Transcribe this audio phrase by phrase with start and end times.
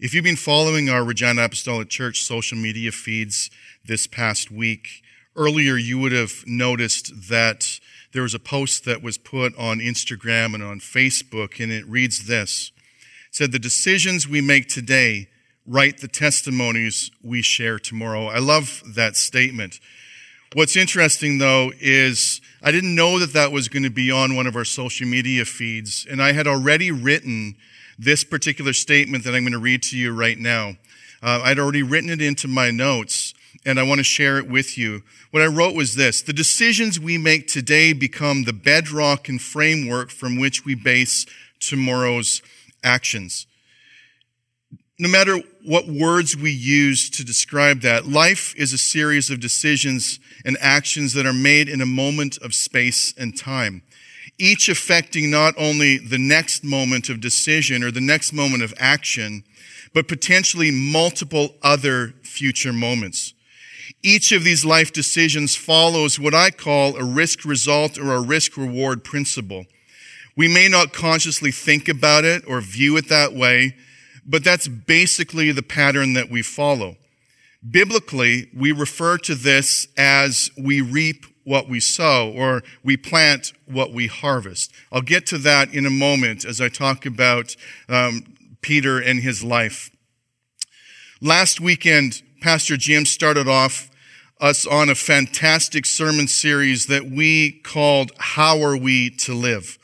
[0.00, 3.50] If you've been following our Regina Apostolic Church social media feeds
[3.84, 5.02] this past week,
[5.34, 7.80] earlier you would have noticed that
[8.12, 12.28] there was a post that was put on Instagram and on Facebook, and it reads
[12.28, 12.70] this.
[13.26, 15.30] It said, The decisions we make today
[15.66, 18.26] write the testimonies we share tomorrow.
[18.26, 19.80] I love that statement.
[20.54, 24.46] What's interesting though is I didn't know that that was going to be on one
[24.46, 27.56] of our social media feeds, and I had already written
[27.98, 30.76] this particular statement that I'm going to read to you right now.
[31.22, 33.34] Uh, I'd already written it into my notes,
[33.66, 35.02] and I want to share it with you.
[35.30, 40.10] What I wrote was this The decisions we make today become the bedrock and framework
[40.10, 41.26] from which we base
[41.60, 42.40] tomorrow's
[42.84, 43.46] actions
[44.98, 50.18] no matter what words we use to describe that, life is a series of decisions
[50.44, 53.82] and actions that are made in a moment of space and time,
[54.38, 59.42] each affecting not only the next moment of decision or the next moment of action,
[59.92, 63.34] but potentially multiple other future moments.
[64.02, 68.56] Each of these life decisions follows what I call a risk result or a risk
[68.56, 69.64] reward principle.
[70.36, 73.74] We may not consciously think about it or view it that way,
[74.24, 76.96] but that's basically the pattern that we follow.
[77.68, 83.92] Biblically, we refer to this as we reap what we sow or we plant what
[83.92, 84.70] we harvest.
[84.92, 87.56] I'll get to that in a moment as I talk about
[87.88, 88.24] um,
[88.60, 89.90] Peter and his life.
[91.20, 93.90] Last weekend, Pastor Jim started off
[94.40, 99.77] us on a fantastic sermon series that we called How Are We to Live?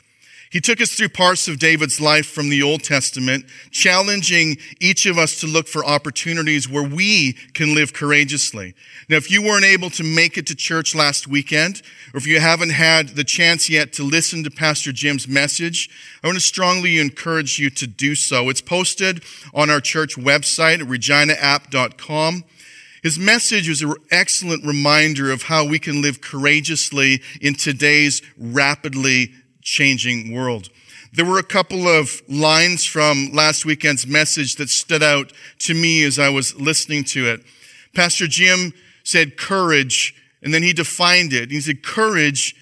[0.55, 5.17] He took us through parts of David's life from the Old Testament, challenging each of
[5.17, 8.73] us to look for opportunities where we can live courageously.
[9.09, 11.81] Now, if you weren't able to make it to church last weekend,
[12.13, 15.89] or if you haven't had the chance yet to listen to Pastor Jim's message,
[16.23, 18.47] I want to strongly encourage you to do so.
[18.47, 22.45] It's posted on our church website at reginaapp.com.
[23.03, 29.33] His message was an excellent reminder of how we can live courageously in today's rapidly
[29.65, 30.69] changing world.
[31.11, 36.03] There were a couple of lines from last weekend's message that stood out to me
[36.03, 37.43] as I was listening to it.
[37.93, 41.51] Pastor Jim said courage, and then he defined it.
[41.51, 42.55] He said courage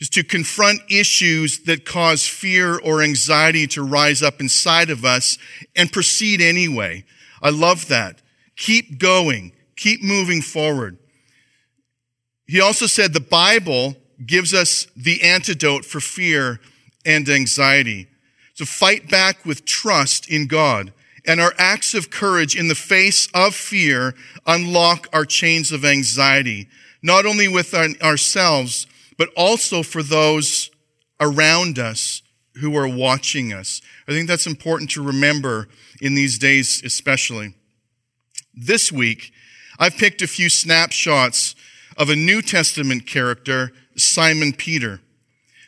[0.00, 5.38] is to confront issues that cause fear or anxiety to rise up inside of us
[5.74, 7.04] and proceed anyway.
[7.42, 8.22] I love that.
[8.56, 9.52] Keep going.
[9.76, 10.98] Keep moving forward.
[12.46, 16.60] He also said the Bible gives us the antidote for fear
[17.04, 18.08] and anxiety.
[18.56, 20.92] To fight back with trust in God.
[21.26, 24.14] And our acts of courage in the face of fear
[24.46, 26.68] unlock our chains of anxiety,
[27.02, 28.86] not only with our, ourselves,
[29.18, 30.70] but also for those
[31.20, 32.22] around us
[32.60, 33.82] who are watching us.
[34.08, 35.68] I think that's important to remember
[36.00, 37.54] in these days, especially.
[38.54, 39.32] This week,
[39.78, 41.54] I've picked a few snapshots
[41.96, 45.00] of a New Testament character Simon Peter.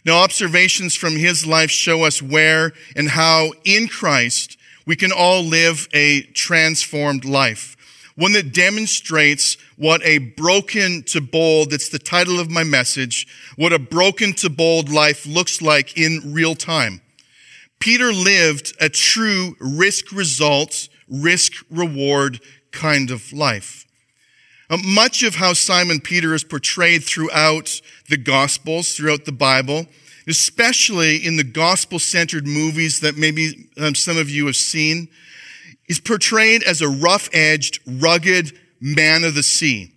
[0.05, 4.57] Now, observations from his life show us where and how in Christ
[4.87, 7.77] we can all live a transformed life.
[8.17, 13.73] One that demonstrates what a broken to bold, that's the title of my message, what
[13.73, 17.01] a broken to bold life looks like in real time.
[17.79, 22.41] Peter lived a true risk result, risk reward
[22.73, 23.87] kind of life.
[24.71, 29.87] Uh, much of how Simon Peter is portrayed throughout the Gospels, throughout the Bible,
[30.29, 35.09] especially in the gospel centered movies that maybe um, some of you have seen,
[35.89, 39.91] is portrayed as a rough edged, rugged man of the sea,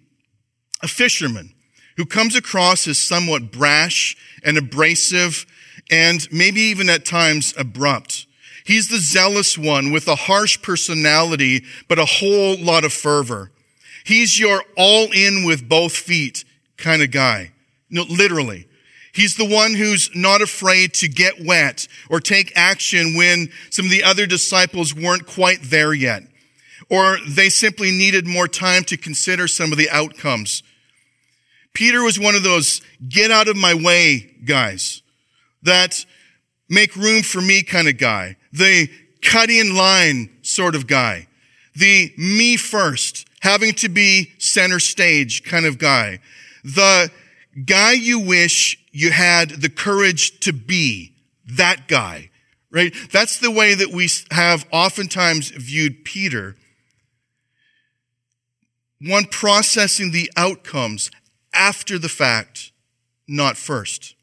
[0.81, 1.53] a fisherman
[1.97, 5.45] who comes across as somewhat brash and abrasive
[5.91, 8.25] and maybe even at times abrupt.
[8.65, 13.50] He's the zealous one with a harsh personality, but a whole lot of fervor.
[14.03, 16.43] He's your all in with both feet
[16.77, 17.51] kind of guy.
[17.89, 18.67] No, literally.
[19.13, 23.91] He's the one who's not afraid to get wet or take action when some of
[23.91, 26.23] the other disciples weren't quite there yet.
[26.89, 30.63] Or they simply needed more time to consider some of the outcomes.
[31.73, 35.01] Peter was one of those get out of my way guys
[35.63, 36.05] that
[36.69, 38.35] make room for me kind of guy.
[38.51, 38.89] The
[39.21, 41.27] cut in line sort of guy.
[41.75, 46.19] The me first having to be center stage kind of guy.
[46.63, 47.11] The
[47.65, 51.13] guy you wish you had the courage to be
[51.45, 52.29] that guy,
[52.71, 52.93] right?
[53.11, 56.55] That's the way that we have oftentimes viewed Peter.
[59.01, 61.09] One processing the outcomes
[61.53, 62.71] after the fact,
[63.27, 64.15] not first.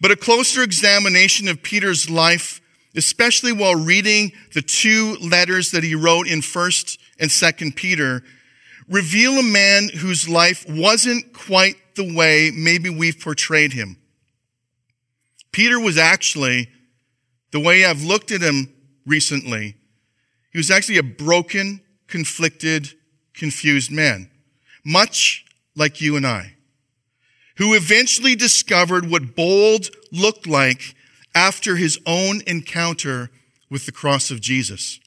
[0.00, 2.60] But a closer examination of Peter's life
[2.96, 8.22] especially while reading the two letters that he wrote in 1st and 2nd Peter,
[8.88, 13.96] reveal a man whose life wasn't quite the way maybe we've portrayed him.
[15.52, 16.68] Peter was actually,
[17.50, 18.72] the way I've looked at him
[19.06, 19.76] recently,
[20.52, 22.92] he was actually a broken, conflicted,
[23.34, 24.30] confused man,
[24.84, 26.54] much like you and I,
[27.56, 30.94] who eventually discovered what bold looked like
[31.34, 33.30] after his own encounter
[33.70, 35.00] with the cross of Jesus.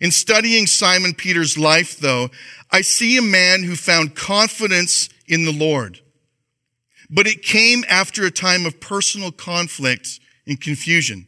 [0.00, 2.30] In studying Simon Peter's life, though,
[2.70, 6.00] I see a man who found confidence in the Lord.
[7.10, 11.26] But it came after a time of personal conflict and confusion.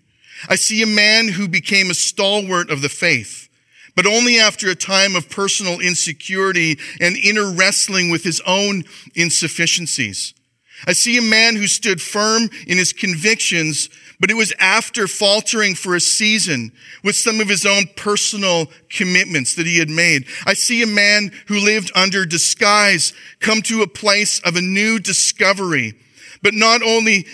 [0.49, 3.49] I see a man who became a stalwart of the faith,
[3.97, 8.85] but only after a time of personal insecurity and inner wrestling with his own
[9.15, 10.35] insufficiencies.
[10.87, 15.75] I see a man who stood firm in his convictions, but it was after faltering
[15.75, 16.73] for a season
[17.05, 20.27] with some of his own personal commitments that he had made.
[20.47, 24.99] I see a man who lived under disguise come to a place of a new
[24.99, 25.95] discovery,
[26.43, 27.27] but not only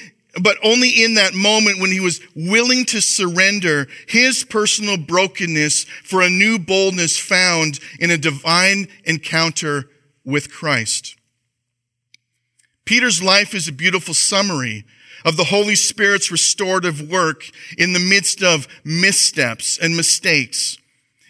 [0.43, 6.20] but only in that moment when he was willing to surrender his personal brokenness for
[6.20, 9.88] a new boldness found in a divine encounter
[10.26, 11.16] with Christ.
[12.87, 14.85] Peter's life is a beautiful summary
[15.25, 20.79] of the Holy Spirit's restorative work in the midst of missteps and mistakes.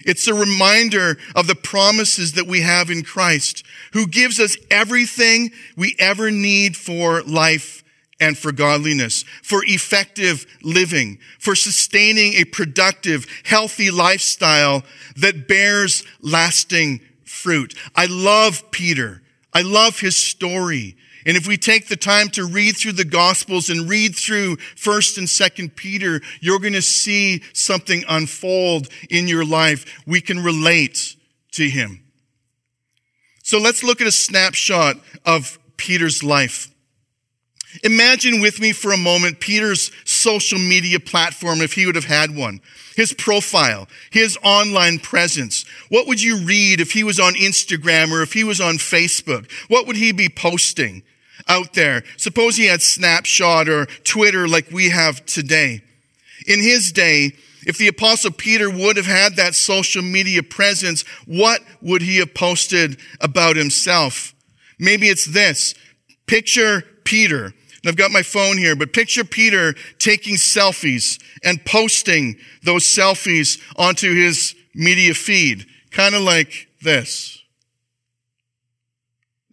[0.05, 3.65] It's a reminder of the promises that we have in Christ,
[3.95, 7.83] who gives us everything we ever need for life
[8.21, 14.85] and for godliness, for effective living, for sustaining a productive, healthy lifestyle
[15.17, 17.75] that bears lasting fruit.
[17.95, 19.23] I love Peter.
[19.55, 20.96] I love his story.
[21.27, 25.19] And if we take the time to read through the gospels and read through first
[25.19, 30.03] and second Peter, you're going to see something unfold in your life.
[30.07, 31.17] We can relate
[31.53, 32.05] to him.
[33.43, 36.71] So let's look at a snapshot of Peter's life.
[37.83, 42.37] Imagine with me for a moment Peter's social media platform if he would have had
[42.37, 42.61] one.
[42.95, 45.65] His profile, his online presence.
[45.89, 49.51] What would you read if he was on Instagram or if he was on Facebook?
[49.69, 51.03] What would he be posting
[51.49, 52.03] out there?
[52.17, 55.83] Suppose he had Snapchat or Twitter like we have today.
[56.47, 57.33] In his day,
[57.67, 62.35] if the apostle Peter would have had that social media presence, what would he have
[62.35, 64.35] posted about himself?
[64.79, 65.75] Maybe it's this.
[66.27, 67.53] Picture Peter
[67.87, 72.35] and I've got my phone here, but picture Peter taking selfies and posting
[72.65, 77.41] those selfies onto his media feed, kind of like this.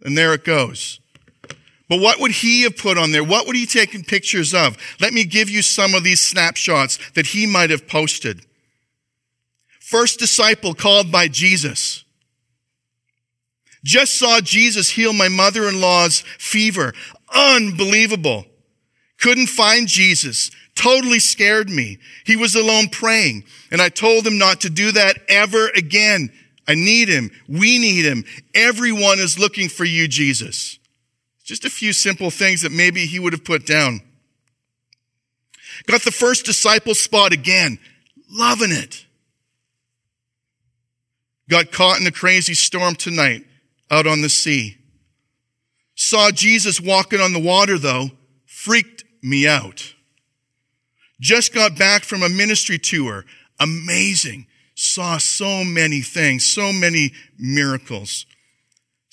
[0.02, 0.98] And there it goes.
[1.88, 3.24] But what would he have put on there?
[3.24, 4.78] What would he taken pictures of?
[5.00, 8.46] Let me give you some of these snapshots that he might have posted.
[9.80, 12.04] First disciple called by Jesus.
[13.84, 16.94] Just saw Jesus heal my mother-in-law's fever.
[17.34, 18.46] Unbelievable.
[19.20, 20.50] Couldn't find Jesus.
[20.74, 21.98] Totally scared me.
[22.24, 23.44] He was alone praying.
[23.70, 26.32] And I told him not to do that ever again.
[26.66, 27.30] I need him.
[27.46, 28.24] We need him.
[28.54, 30.78] Everyone is looking for you, Jesus.
[31.44, 34.00] Just a few simple things that maybe he would have put down.
[35.86, 37.78] Got the first disciple spot again.
[38.30, 39.04] Loving it.
[41.48, 43.44] Got caught in a crazy storm tonight
[43.90, 44.78] out on the sea.
[45.94, 48.10] Saw Jesus walking on the water though,
[48.46, 49.94] freaked me out.
[51.20, 53.24] Just got back from a ministry tour.
[53.60, 54.46] Amazing.
[54.74, 58.26] Saw so many things, so many miracles.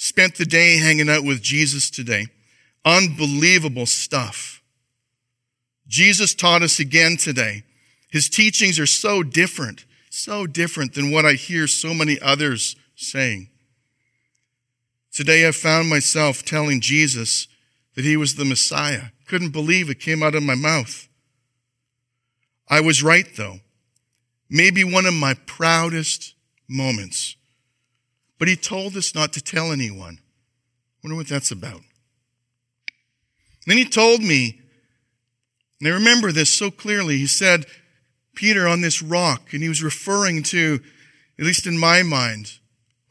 [0.04, 2.26] Spent the day hanging out with Jesus today.
[2.84, 4.64] Unbelievable stuff.
[5.88, 7.62] Jesus taught us again today.
[8.10, 13.50] His teachings are so different, so different than what I hear so many others saying.
[15.14, 17.48] Today I found myself telling Jesus
[17.94, 19.10] that he was the Messiah.
[19.28, 21.08] Couldn't believe it came out of my mouth.
[22.68, 23.60] I was right though.
[24.50, 26.34] Maybe one of my proudest
[26.68, 27.36] moments.
[28.42, 30.18] But he told us not to tell anyone.
[31.04, 31.82] Wonder what that's about.
[33.68, 34.60] Then he told me,
[35.80, 37.20] and I remember this so clearly.
[37.20, 37.68] He said,
[38.34, 40.80] Peter, on this rock, and he was referring to,
[41.38, 42.54] at least in my mind,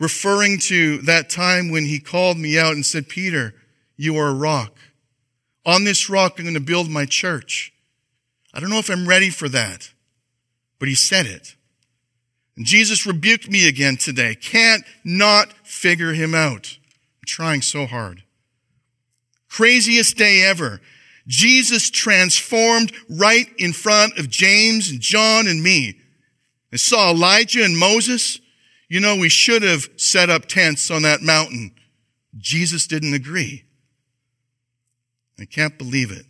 [0.01, 3.55] referring to that time when he called me out and said, Peter,
[3.97, 4.77] you are a rock.
[5.65, 7.73] On this rock, I'm going to build my church.
[8.53, 9.93] I don't know if I'm ready for that,
[10.81, 11.55] but he said it.
[12.61, 14.35] And Jesus rebuked me again today.
[14.35, 16.77] Can't not figure him out.
[16.83, 18.23] I'm trying so hard.
[19.49, 20.83] Craziest day ever.
[21.27, 26.01] Jesus transformed right in front of James and John and me.
[26.71, 28.41] I saw Elijah and Moses.
[28.91, 31.75] You know, we should have set up tents on that mountain.
[32.37, 33.65] Jesus didn't agree.
[35.41, 36.27] I can't believe it.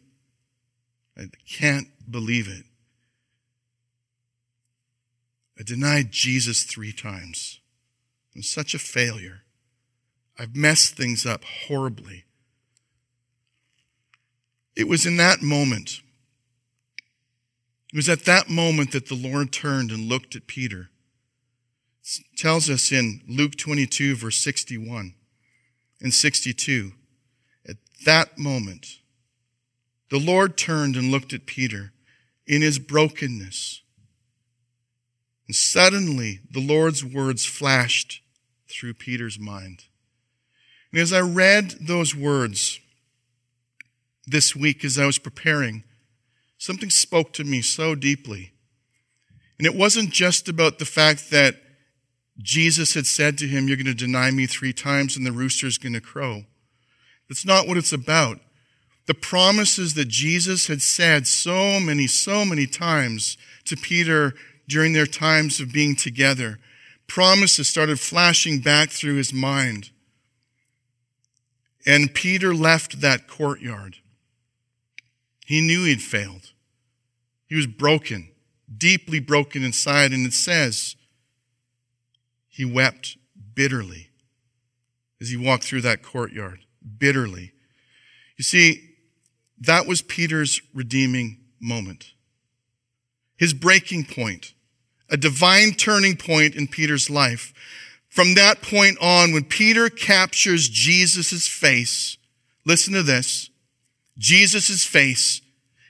[1.19, 2.67] I can't believe it.
[5.61, 7.61] I denied Jesus three times.
[8.35, 9.43] I'm such a failure.
[10.39, 12.25] I've messed things up horribly.
[14.75, 16.01] It was in that moment,
[17.93, 20.89] it was at that moment that the Lord turned and looked at Peter.
[22.05, 25.15] It tells us in Luke 22, verse 61
[26.01, 26.93] and 62.
[27.69, 27.77] At
[28.07, 29.01] that moment,
[30.09, 31.93] the Lord turned and looked at Peter
[32.47, 33.83] in his brokenness.
[35.51, 38.23] And suddenly the Lord's words flashed
[38.69, 39.87] through Peter's mind.
[40.93, 42.79] And as I read those words
[44.29, 45.83] this week as I was preparing,
[46.57, 48.53] something spoke to me so deeply.
[49.59, 51.57] And it wasn't just about the fact that
[52.39, 55.79] Jesus had said to him, You're going to deny me three times and the rooster's
[55.79, 56.45] going to crow.
[57.29, 58.39] That's not what it's about.
[59.07, 64.35] The promises that Jesus had said so many, so many times to Peter
[64.71, 66.59] during their times of being together,
[67.07, 69.91] promises started flashing back through his mind.
[71.85, 73.97] And Peter left that courtyard.
[75.45, 76.53] He knew he'd failed.
[77.49, 78.31] He was broken,
[78.75, 80.13] deeply broken inside.
[80.13, 80.95] And it says
[82.49, 83.17] he wept
[83.55, 84.11] bitterly
[85.21, 86.61] as he walked through that courtyard,
[86.99, 87.53] bitterly.
[88.37, 88.91] You see,
[89.59, 92.13] that was Peter's redeeming moment.
[93.37, 94.55] His breaking point,
[95.11, 97.53] a divine turning point in Peter's life
[98.11, 102.19] from that point on, when Peter captures Jesus' face,
[102.67, 103.51] listen to this,
[104.19, 105.41] Jesus' face,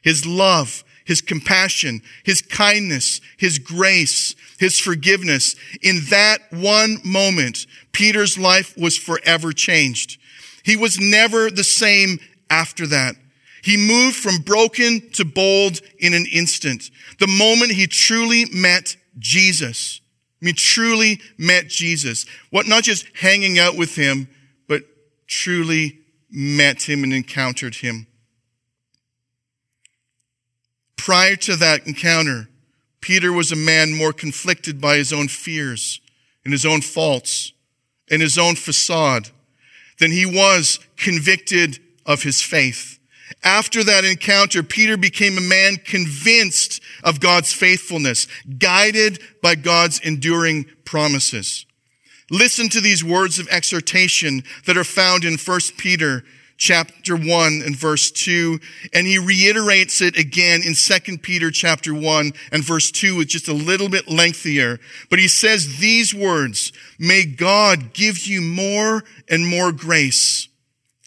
[0.02, 5.56] his love, his compassion, his kindness, his grace, his forgiveness.
[5.82, 10.20] In that one moment, Peter's life was forever changed.
[10.62, 12.18] He was never the same
[12.50, 13.16] after that.
[13.62, 16.90] He moved from broken to bold in an instant.
[17.18, 20.00] The moment he truly met Jesus.
[20.42, 22.26] I mean, truly met Jesus.
[22.50, 24.28] What, not just hanging out with him,
[24.66, 24.82] but
[25.26, 26.00] truly
[26.30, 28.06] met him and encountered him.
[30.96, 32.48] Prior to that encounter,
[33.00, 36.00] Peter was a man more conflicted by his own fears
[36.44, 37.52] and his own faults
[38.10, 39.30] and his own facade
[39.98, 42.99] than he was convicted of his faith.
[43.42, 48.26] After that encounter, Peter became a man convinced of God's faithfulness,
[48.58, 51.66] guided by God's enduring promises.
[52.30, 56.22] Listen to these words of exhortation that are found in 1 Peter
[56.56, 58.60] chapter 1 and verse 2
[58.92, 63.48] and he reiterates it again in 2 Peter chapter 1 and verse 2 it's just
[63.48, 69.48] a little bit lengthier but he says these words may God give you more and
[69.48, 70.50] more grace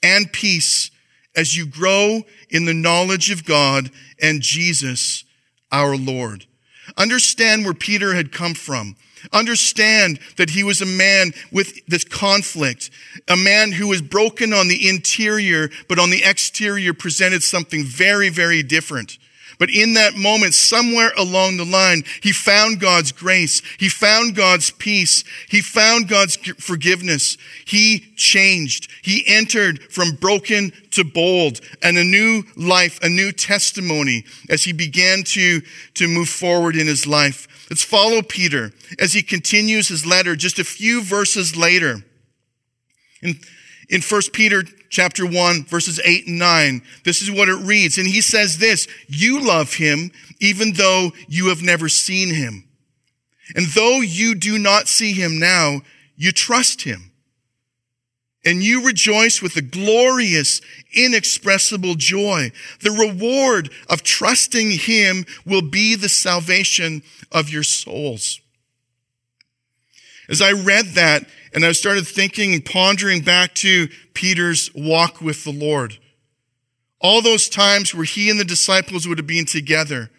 [0.01, 0.89] and peace
[1.35, 3.89] as you grow in the knowledge of God
[4.21, 5.23] and Jesus,
[5.71, 6.45] our Lord.
[6.97, 8.95] Understand where Peter had come from.
[9.31, 12.89] Understand that he was a man with this conflict,
[13.27, 18.29] a man who was broken on the interior, but on the exterior presented something very,
[18.29, 19.17] very different.
[19.63, 23.61] But in that moment, somewhere along the line, he found God's grace.
[23.79, 25.23] He found God's peace.
[25.47, 27.37] He found God's forgiveness.
[27.63, 28.91] He changed.
[29.01, 34.73] He entered from broken to bold and a new life, a new testimony as he
[34.73, 35.61] began to,
[35.93, 37.47] to move forward in his life.
[37.69, 42.03] Let's follow Peter as he continues his letter just a few verses later.
[43.21, 43.39] In,
[43.89, 46.81] in 1 Peter chapter 1, verses 8 and 9.
[47.03, 47.97] This is what it reads.
[47.97, 52.67] And he says this, you love him even though you have never seen him.
[53.55, 55.81] And though you do not see him now,
[56.15, 57.11] you trust him.
[58.45, 60.59] And you rejoice with a glorious,
[60.93, 62.51] inexpressible joy.
[62.81, 68.41] The reward of trusting him will be the salvation of your souls.
[70.29, 75.43] As I read that, and I started thinking and pondering back to Peter's walk with
[75.43, 75.97] the Lord.
[76.99, 80.09] All those times where he and the disciples would have been together.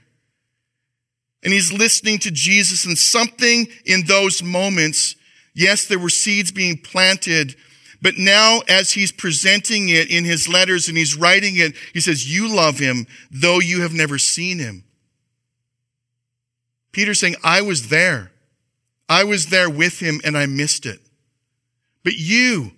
[1.42, 5.16] And he's listening to Jesus and something in those moments,
[5.54, 7.56] yes, there were seeds being planted,
[8.00, 12.32] but now as he's presenting it in his letters and he's writing it, he says,
[12.32, 14.84] you love him though you have never seen him.
[16.92, 18.30] Peter's saying, I was there.
[19.08, 21.00] I was there with him and I missed it.
[22.04, 22.73] But you,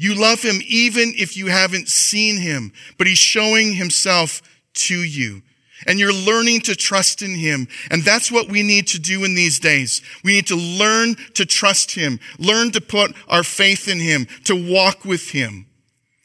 [0.00, 4.40] You love him even if you haven't seen him, but he's showing himself
[4.72, 5.42] to you.
[5.86, 7.68] And you're learning to trust in him.
[7.90, 10.00] And that's what we need to do in these days.
[10.24, 14.54] We need to learn to trust him, learn to put our faith in him, to
[14.56, 15.66] walk with him.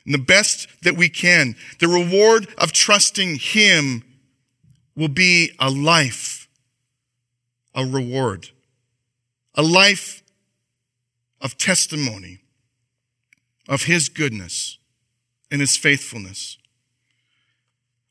[0.05, 1.57] And the best that we can.
[1.81, 4.05] The reward of trusting him
[4.95, 6.47] will be a life,
[7.74, 8.51] a reward,
[9.53, 10.24] a life
[11.45, 12.39] of testimony
[13.69, 14.79] of his goodness
[15.51, 16.57] and his faithfulness.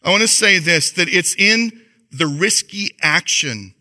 [0.04, 1.72] I want to say this, that it's in
[2.12, 3.74] the risky action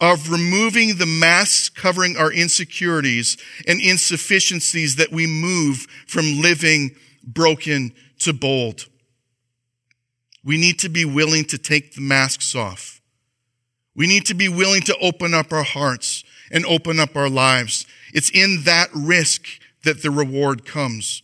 [0.00, 3.36] of removing the masks covering our insecurities
[3.68, 8.88] and insufficiencies that we move from living broken to bold.
[10.42, 13.00] We need to be willing to take the masks off.
[13.94, 17.86] We need to be willing to open up our hearts and open up our lives.
[18.14, 19.46] It's in that risk
[19.82, 21.22] that the reward comes.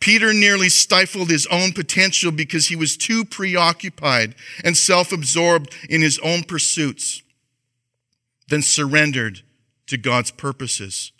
[0.00, 6.18] Peter nearly stifled his own potential because he was too preoccupied and self-absorbed in his
[6.18, 7.22] own pursuits,
[8.48, 9.42] then surrendered
[9.86, 11.12] to God's purposes.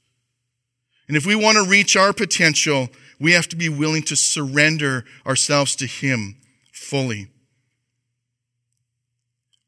[1.08, 2.88] And if we want to reach our potential,
[3.20, 6.36] we have to be willing to surrender ourselves to Him
[6.72, 7.28] fully.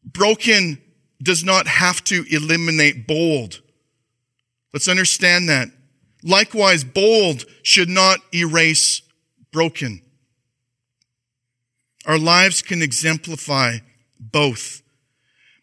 [0.04, 0.78] Broken
[1.22, 3.60] does not have to eliminate bold.
[4.73, 5.68] Let's understand that.
[6.23, 9.02] Likewise, bold should not erase
[9.52, 10.02] broken.
[12.04, 13.78] Our lives can exemplify
[14.18, 14.82] both.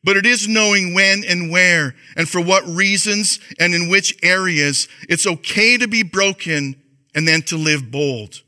[0.03, 4.87] But it is knowing when and where and for what reasons and in which areas
[5.07, 6.81] it's okay to be broken
[7.15, 8.41] and then to live bold.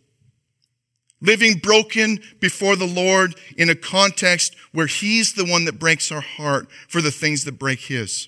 [1.21, 6.21] Living broken before the Lord in a context where He's the one that breaks our
[6.21, 8.27] heart for the things that break His.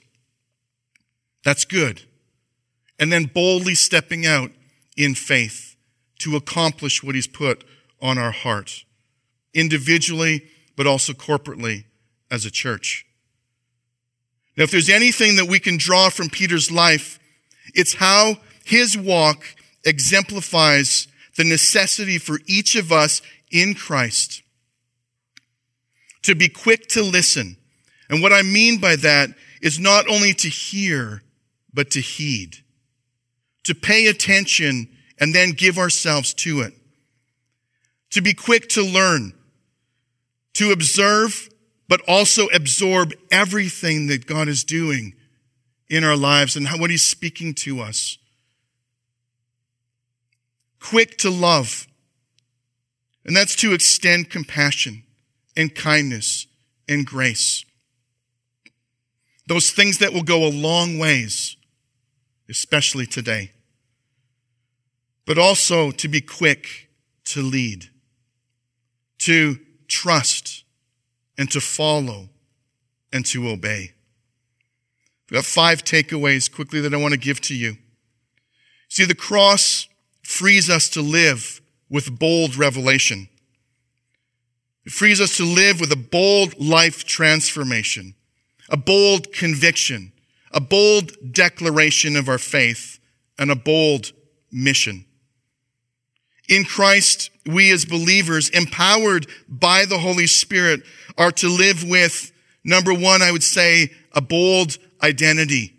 [1.44, 2.04] That's good
[3.00, 4.52] and then boldly stepping out
[4.96, 5.76] in faith
[6.20, 7.64] to accomplish what he's put
[8.02, 8.84] on our heart,
[9.54, 10.44] individually,
[10.76, 11.86] but also corporately
[12.30, 13.06] as a church.
[14.56, 17.20] Now, if there's anything that we can draw from Peter's life,
[17.76, 19.44] it's how his walk
[19.86, 21.08] exemplifies
[21.38, 24.42] the necessity for each of us in Christ
[26.24, 27.56] to be quick to listen.
[28.10, 29.30] And what I mean by that
[29.62, 31.22] is not only to hear,
[31.74, 32.58] but to heed
[33.68, 34.88] to pay attention
[35.20, 36.74] and then give ourselves to it.
[38.12, 39.34] To be quick to learn,
[40.54, 41.50] to observe,
[41.90, 45.16] but also absorb everything that God is doing
[45.90, 48.18] in our lives and how, what He's speaking to us.
[50.80, 51.88] Quick to love,
[53.26, 55.04] and that's to extend compassion
[55.58, 56.48] and kindness
[56.88, 57.66] and grace.
[59.46, 61.58] Those things that will go a long ways,
[62.48, 63.52] especially today
[65.28, 66.90] but also to be quick
[67.26, 67.90] to lead,
[69.20, 70.64] to trust,
[71.38, 72.30] and to follow,
[73.12, 73.92] and to obey.
[75.30, 77.76] We've got five takeaways quickly that I want to give to you.
[78.88, 79.90] See, the cross
[80.24, 81.60] frees us to live
[81.90, 83.28] with bold revelation.
[84.86, 88.16] It frees us to live with a bold life transformation,
[88.70, 90.14] a bold conviction,
[90.54, 93.00] a bold declaration of our faith,
[93.38, 94.14] and a bold
[94.50, 95.04] mission.
[96.48, 100.82] In Christ, we as believers, empowered by the Holy Spirit,
[101.18, 102.32] are to live with,
[102.64, 105.74] number one, I would say, a bold identity.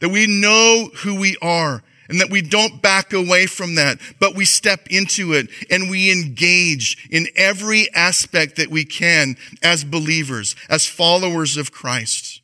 [0.00, 4.34] That we know who we are and that we don't back away from that, but
[4.34, 10.56] we step into it and we engage in every aspect that we can as believers,
[10.70, 12.40] as followers of Christ.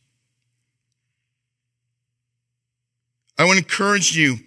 [3.39, 4.39] I want to encourage you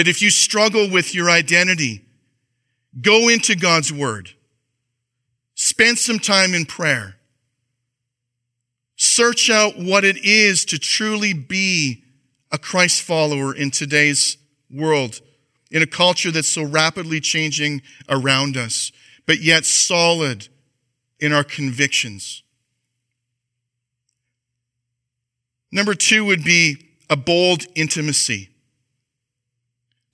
[0.00, 2.02] that if you struggle with your identity,
[3.02, 4.30] go into God's Word.
[5.54, 7.16] Spend some time in prayer.
[8.96, 12.02] Search out what it is to truly be
[12.50, 14.38] a Christ follower in today's
[14.70, 15.20] world,
[15.70, 18.92] in a culture that's so rapidly changing around us,
[19.26, 20.48] but yet solid
[21.18, 22.42] in our convictions.
[25.70, 28.49] Number two would be a bold intimacy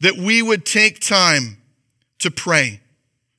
[0.00, 1.58] that we would take time
[2.18, 2.80] to pray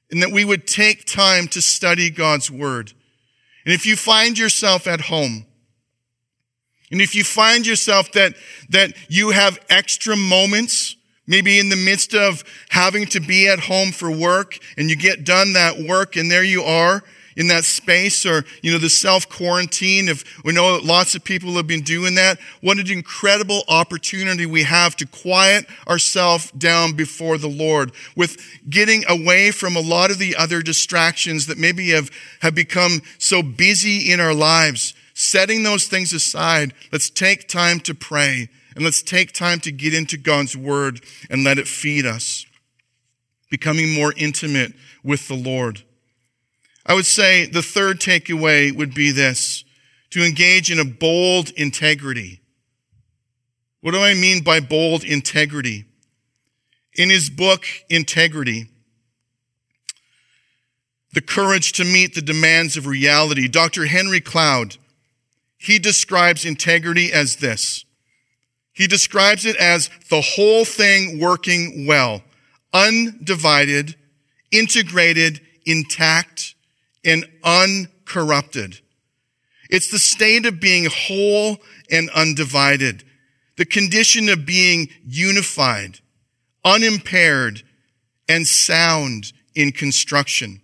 [0.10, 2.94] and that we would take time to study God's word.
[3.66, 5.46] And if you find yourself at home,
[6.92, 8.36] and if you find yourself that,
[8.70, 10.96] that you have extra moments,
[11.28, 15.26] maybe in the midst of having to be at home for work and you get
[15.26, 17.04] done that work and there you are,
[17.38, 20.10] in that space or, you know, the self quarantine.
[20.10, 24.64] If we know lots of people have been doing that, what an incredible opportunity we
[24.64, 30.18] have to quiet ourselves down before the Lord with getting away from a lot of
[30.18, 32.10] the other distractions that maybe have,
[32.42, 34.96] have become so busy in our lives.
[35.14, 39.94] Setting those things aside, let's take time to pray and let's take time to get
[39.94, 42.46] into God's word and let it feed us.
[43.50, 44.74] Becoming more intimate
[45.04, 45.84] with the Lord.
[46.88, 49.66] I would say the third takeaway would be this
[50.12, 52.40] to engage in a bold integrity.
[53.82, 55.86] What do I mean by bold integrity?
[56.96, 58.70] In his book, Integrity,
[61.14, 63.86] The Courage to Meet the Demands of Reality, Dr.
[63.86, 64.78] Henry Cloud,
[65.58, 67.86] he describes integrity as this.
[68.74, 72.24] He describes it as the whole thing working well,
[72.74, 73.96] undivided,
[74.52, 76.56] integrated, intact,
[77.04, 78.80] and uncorrupted.
[79.70, 81.58] It's the state of being whole
[81.92, 83.04] and undivided,
[83.58, 86.00] the condition of being unified,
[86.64, 87.64] unimpaired,
[88.30, 90.62] and sound in construction.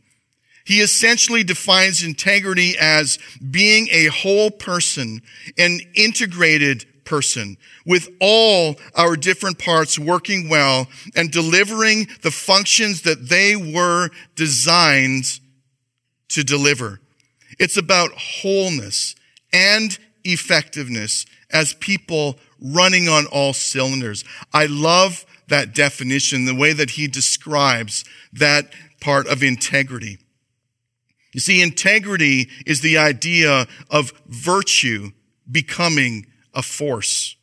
[0.65, 3.19] He essentially defines integrity as
[3.51, 5.21] being a whole person,
[5.57, 13.27] an integrated person, with all our different parts working well and delivering the functions that
[13.27, 15.39] they were designed
[16.33, 16.99] to deliver.
[17.59, 19.15] It's about wholeness
[19.51, 24.23] and effectiveness as people running on all cylinders.
[24.53, 30.17] I love that definition, the way that he describes that part of integrity.
[31.33, 35.11] You see, integrity is the idea of virtue
[35.51, 37.35] becoming a force.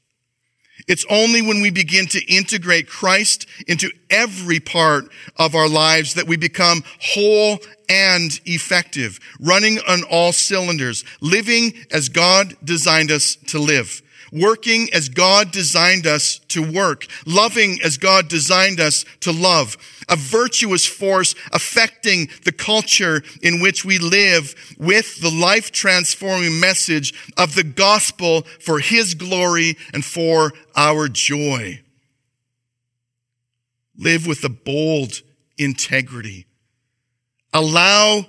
[0.90, 6.26] It's only when we begin to integrate Christ into every part of our lives that
[6.26, 13.61] we become whole and effective, running on all cylinders, living as God designed us to
[13.61, 19.76] live working as God designed us to work, loving as God designed us to love,
[20.08, 27.14] a virtuous force affecting the culture in which we live with the life transforming message
[27.36, 31.80] of the gospel for His glory and for our joy.
[33.96, 35.22] Live with a bold
[35.58, 36.46] integrity.
[37.52, 38.26] Allow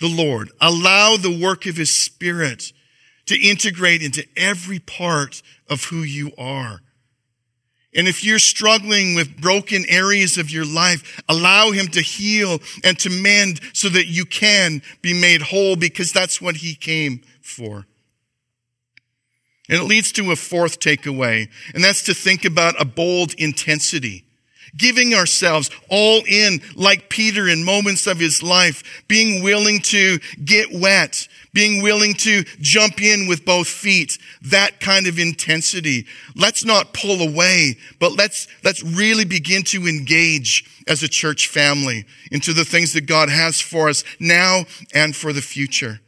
[0.00, 2.72] the Lord, allow the work of His Spirit
[3.30, 6.80] to integrate into every part of who you are.
[7.94, 12.98] And if you're struggling with broken areas of your life, allow him to heal and
[12.98, 17.86] to mend so that you can be made whole because that's what he came for.
[19.68, 24.24] And it leads to a fourth takeaway, and that's to think about a bold intensity.
[24.76, 30.72] Giving ourselves all in like Peter in moments of his life, being willing to get
[30.72, 36.06] wet, being willing to jump in with both feet, that kind of intensity.
[36.36, 42.06] Let's not pull away, but let's, let's really begin to engage as a church family
[42.30, 46.00] into the things that God has for us now and for the future.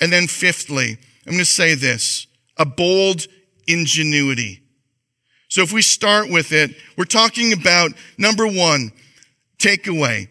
[0.00, 3.26] And then fifthly, I'm going to say this, a bold
[3.66, 4.62] ingenuity.
[5.50, 8.92] So if we start with it, we're talking about number one,
[9.58, 10.28] takeaway.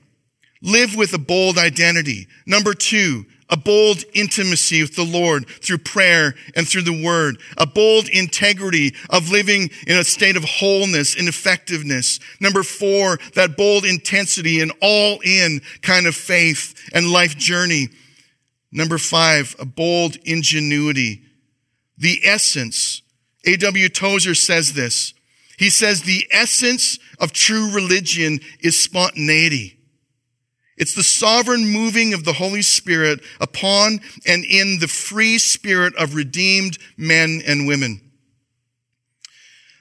[0.61, 2.27] Live with a bold identity.
[2.45, 7.65] Number two, a bold intimacy with the Lord through prayer and through the word, a
[7.65, 12.21] bold integrity of living in a state of wholeness and effectiveness.
[12.39, 17.89] Number four, that bold intensity and all in kind of faith and life journey.
[18.71, 21.23] Number five, a bold ingenuity.
[21.97, 23.01] The essence.
[23.45, 23.89] A.W.
[23.89, 25.13] Tozer says this.
[25.57, 29.77] He says the essence of true religion is spontaneity.
[30.77, 36.15] It's the sovereign moving of the Holy Spirit upon and in the free spirit of
[36.15, 37.99] redeemed men and women.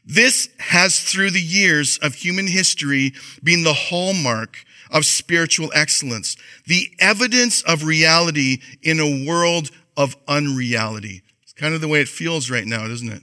[0.04, 3.12] This has, through the years of human history,
[3.44, 11.22] been the hallmark of spiritual excellence, the evidence of reality in a world of unreality.
[11.42, 13.22] It's kind of the way it feels right now, doesn't it?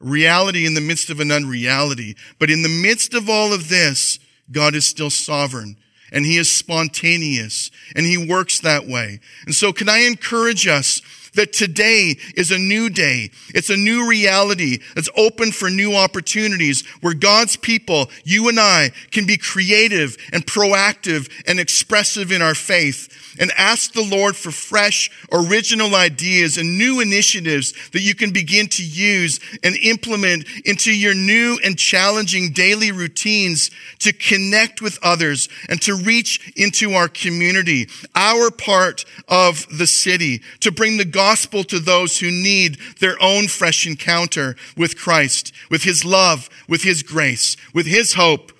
[0.00, 2.16] Reality in the midst of an unreality.
[2.38, 4.18] But in the midst of all of this,
[4.50, 5.76] God is still sovereign
[6.12, 9.20] and he is spontaneous and he works that way.
[9.46, 11.02] And so can I encourage us
[11.34, 13.30] that today is a new day.
[13.54, 18.92] It's a new reality that's open for new opportunities where God's people, you and I,
[19.10, 24.50] can be creative and proactive and expressive in our faith and ask the Lord for
[24.50, 30.96] fresh, original ideas and new initiatives that you can begin to use and implement into
[30.96, 37.08] your new and challenging daily routines to connect with others and to reach into our
[37.08, 41.23] community, our part of the city, to bring the gospel
[41.64, 47.02] to those who need their own fresh encounter with Christ, with his love, with his
[47.02, 48.52] grace, with his hope,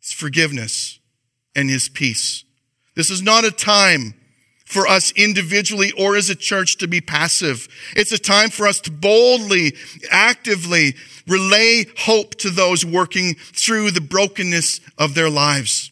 [0.00, 0.98] his forgiveness,
[1.54, 2.44] and his peace.
[2.94, 4.14] This is not a time
[4.64, 7.68] for us individually or as a church to be passive.
[7.96, 9.74] It's a time for us to boldly,
[10.10, 10.94] actively
[11.26, 15.90] relay hope to those working through the brokenness of their lives.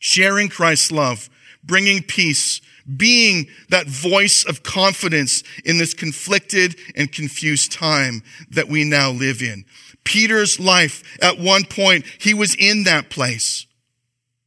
[0.00, 1.30] Sharing Christ's love,
[1.62, 2.60] bringing peace,
[2.96, 9.42] being that voice of confidence in this conflicted and confused time that we now live
[9.42, 9.64] in.
[10.04, 13.66] Peter's life, at one point, he was in that place.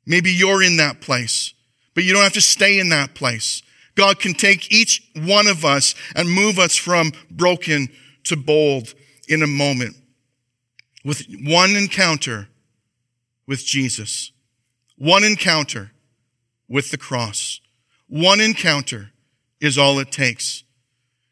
[0.05, 1.53] Maybe you're in that place,
[1.93, 3.63] but you don't have to stay in that place.
[3.95, 7.87] God can take each one of us and move us from broken
[8.25, 8.93] to bold
[9.27, 9.95] in a moment
[11.03, 12.49] with one encounter
[13.47, 14.31] with Jesus,
[14.97, 15.91] one encounter
[16.67, 17.61] with the cross,
[18.07, 19.11] one encounter
[19.59, 20.63] is all it takes.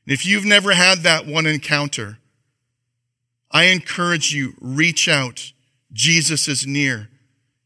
[0.06, 2.18] if you've never had that one encounter,
[3.52, 5.54] I encourage you, reach out.
[5.94, 7.10] Jesus is near.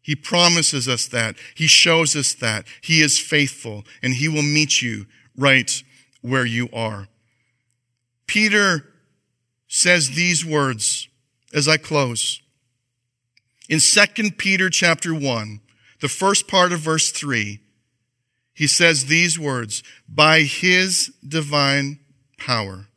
[0.01, 1.35] He promises us that.
[1.55, 2.65] He shows us that.
[2.81, 5.83] He is faithful and he will meet you right
[6.21, 7.07] where you are.
[8.27, 8.93] Peter
[9.67, 11.07] says these words
[11.53, 12.41] as I close.
[13.69, 15.61] In 2 Peter chapter 1,
[15.99, 17.59] the first part of verse 3,
[18.57, 21.99] he says these words, by his divine
[22.39, 22.87] power,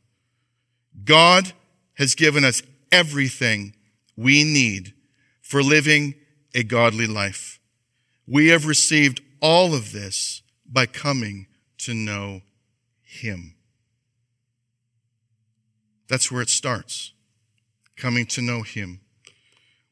[1.04, 1.52] God
[1.98, 3.74] has given us everything
[4.16, 4.94] we need
[5.42, 6.14] for living
[6.54, 7.60] a godly life.
[8.26, 11.46] We have received all of this by coming
[11.80, 12.40] to know
[13.02, 13.54] Him.
[16.08, 17.12] That's where it starts.
[17.98, 19.00] Coming to know Him.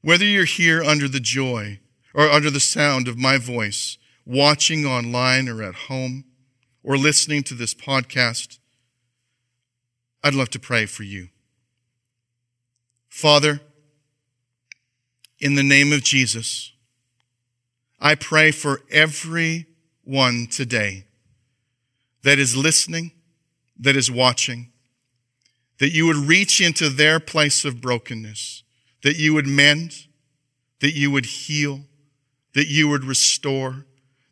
[0.01, 1.81] Whether you're here under the joy
[2.15, 3.99] or under the sound of my voice,
[4.29, 6.23] watching online or at home,
[6.85, 8.59] or listening to this podcast,
[10.23, 11.29] I'd love to pray for you.
[13.09, 13.61] Father,
[15.41, 16.73] in the name of Jesus,
[17.99, 21.05] I pray for everyone today
[22.23, 23.13] that is listening,
[23.79, 24.71] that is watching,
[25.79, 28.63] that you would reach into their place of brokenness,
[29.03, 30.07] that you would mend,
[30.81, 31.81] that you would heal,
[32.55, 33.87] that you would restore,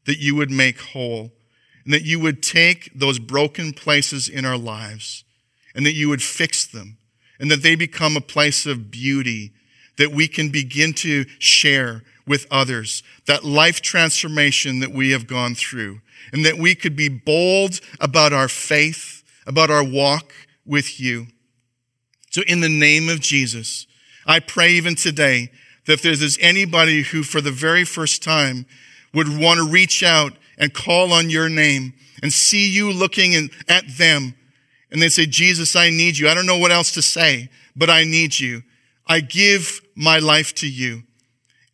[0.07, 1.33] that you would make whole,
[1.85, 5.25] and that you would take those broken places in our lives
[5.75, 6.97] and that you would fix them
[7.39, 9.53] and that they become a place of beauty
[9.99, 15.55] that we can begin to share with others, that life transformation that we have gone
[15.55, 16.01] through,
[16.33, 20.33] and that we could be bold about our faith, about our walk
[20.65, 21.29] with you.
[22.31, 23.87] So in the name of Jesus,
[24.27, 25.51] I pray even today
[25.87, 28.67] that if there's anybody who for the very first time
[29.17, 33.85] would want to reach out and call on your name and see you looking at
[33.99, 34.35] them
[34.91, 36.29] and they say, Jesus, I need you.
[36.29, 38.63] I don't know what else to say, but I need you.
[39.07, 41.03] I give my life to you.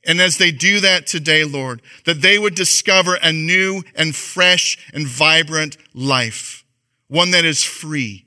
[0.05, 4.91] And as they do that today, Lord, that they would discover a new and fresh
[4.93, 6.65] and vibrant life,
[7.07, 8.27] one that is free,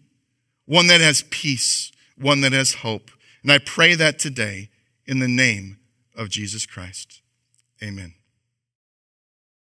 [0.65, 3.11] one that has peace, one that has hope.
[3.43, 4.69] And I pray that today
[5.05, 5.77] in the name
[6.15, 7.21] of Jesus Christ.
[7.83, 8.13] Amen.